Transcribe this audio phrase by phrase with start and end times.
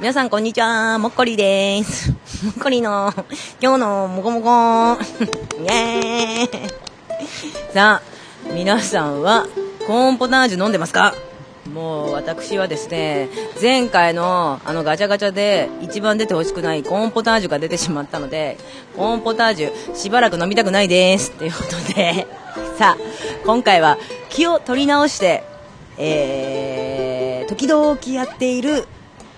[0.00, 2.10] 皆さんこんにちは、もっこりです。
[2.42, 3.12] もっこりの
[3.60, 4.98] 今日のもこもこ
[5.62, 6.70] イエーイ。
[7.74, 9.46] さあ、皆さんは
[9.86, 11.14] コーンポタージュ飲んでますか？
[11.70, 13.28] もう私はですね、
[13.60, 18.56] 前回のあのガチャガチャで一番出てほしくないコーンポタージュが出てしまったので、
[18.96, 21.32] コーンポタージュしばらく飲みたくないです。
[21.32, 22.26] っていうことで、
[22.78, 23.98] さあ、今回は
[24.30, 25.44] 気を取り直して、
[25.98, 28.88] えー、時々やっている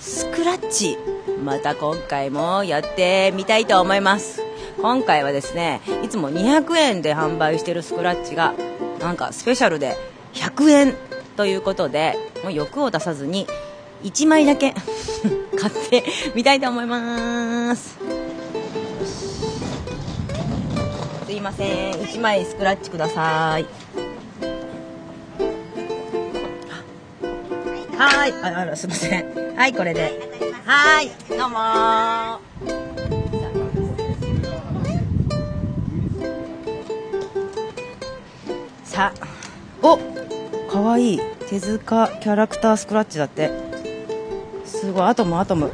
[0.00, 0.96] スクラッチ、
[1.44, 4.42] また今回もやってみたいと思います。
[4.80, 8.54] 今回はですね、いつも200円で販売してるスクラッチが、
[9.00, 9.96] なんかスペシャルで
[10.34, 10.94] 100円
[11.36, 13.46] ということで、もう欲を出さずに
[14.04, 14.72] 1枚だけ
[15.58, 16.04] 買って
[16.34, 17.98] みたいと思います。
[21.26, 23.66] すいません、1枚スクラッチください。
[27.98, 29.56] はい、あら、すみません。
[29.56, 30.12] はい、これで。
[30.64, 31.58] はい、どうも
[38.84, 39.26] さあ、
[39.82, 39.98] お、
[40.70, 43.50] かわいい手塚キャラクタースクラッチだって。
[44.64, 45.72] すごい、アトムアトム。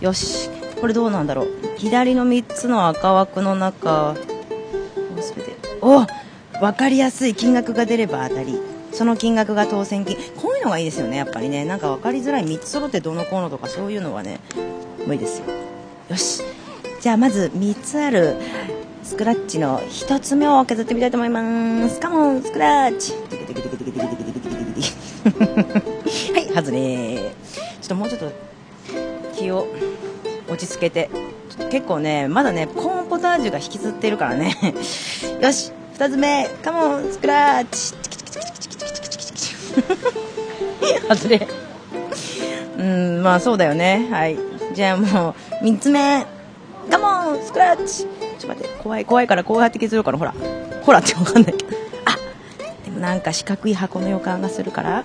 [0.00, 0.48] よし、
[0.80, 1.48] これどうなんだろう。
[1.78, 4.14] 左の3つの赤枠の中、
[5.80, 6.06] お、
[6.62, 8.73] わかりやすい金額が出れば当たり。
[8.94, 10.16] その金額が当選金。
[10.40, 11.64] こういうのがいいですよね、やっぱりね。
[11.64, 14.38] なんか分かりづらい3つ揃ってどのこうのとかそういうのはね、
[15.04, 15.46] もういいですよ。
[16.08, 16.42] よし。
[17.00, 18.36] じゃあまず3つある
[19.02, 22.00] スクラッチの1つ目を削ってみたいと思います。
[22.00, 23.12] カモン、スクラッチ。
[26.32, 27.32] はい、外れ
[27.80, 28.32] ちょっともうちょっと
[29.36, 29.66] 気を
[30.48, 31.10] 落ち着けて。
[31.70, 34.56] 結構ね、まだね、コーンポタージュが引きずってるからね。
[35.40, 37.94] よし、2つ目、カモン、スクラッチ。
[41.08, 41.48] 外れ。
[42.78, 44.08] うん、まあそうだよね。
[44.10, 44.38] はい。
[44.74, 46.26] じゃあもう、3つ目。
[46.90, 50.34] カモンスクラッチちょっと待って、怖い、怖いからこうやって削るから、ほら。
[50.82, 51.76] ほらってわかんないけど。
[52.04, 52.18] あ
[52.84, 55.04] でもなんか四角い箱の予感がするから。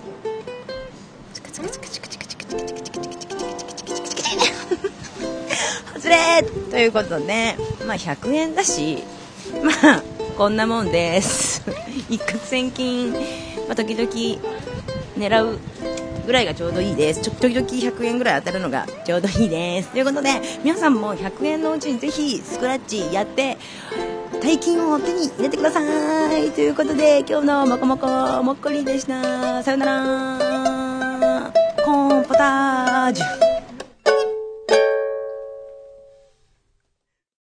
[5.93, 9.03] 外れということで、まあ100円だし、
[9.63, 10.01] まあ、
[10.37, 11.61] こんなもんです。
[12.09, 13.19] 一攫千金、ま
[13.71, 14.09] あ時々
[15.19, 15.59] 狙う
[16.25, 17.21] ぐらいがちょうどいいです。
[17.21, 19.89] ちょ時々100円ぐらい当たるのがちょうどいいです。
[19.89, 20.29] ということで
[20.63, 23.57] 皆さんも100円のうちにぜひスクラッチやって
[24.41, 25.81] 大金を手に入れてくださ
[26.37, 26.51] い。
[26.51, 28.07] ということで今日のもこもこ
[28.43, 29.61] もっこりでした。
[29.63, 31.51] さよなら。
[31.83, 33.48] コーンポタージュ。